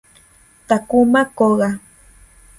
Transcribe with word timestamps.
Takuma 0.67 1.21
Koga 1.37 1.69